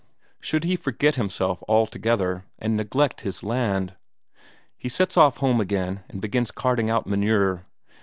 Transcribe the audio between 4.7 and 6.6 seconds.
He sets off home again and begins